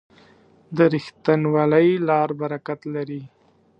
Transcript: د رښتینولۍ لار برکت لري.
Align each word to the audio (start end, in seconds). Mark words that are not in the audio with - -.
د 0.75 0.77
رښتینولۍ 0.93 1.89
لار 2.07 2.29
برکت 2.41 2.79
لري. 2.95 3.21